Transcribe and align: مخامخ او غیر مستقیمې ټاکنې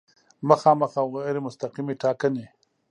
مخامخ 0.49 0.91
او 1.01 1.07
غیر 1.25 1.37
مستقیمې 1.45 1.95
ټاکنې 2.01 2.45